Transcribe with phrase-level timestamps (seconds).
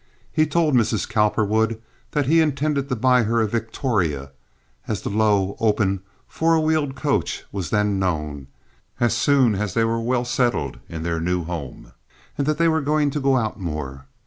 [0.31, 1.07] He told Mrs.
[1.07, 1.79] Cowperwood
[2.13, 7.69] that he intended to buy her a victoria—as the low, open, four wheeled coach was
[7.69, 11.91] then known—as soon as they were well settled in their new home,
[12.35, 14.07] and that they were to go out more.